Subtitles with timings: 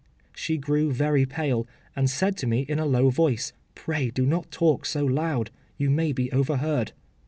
[0.33, 4.49] ”She grew very pale, and said to me in a low voice, “Pray do not
[4.49, 6.93] talk so loud; you may be overheard.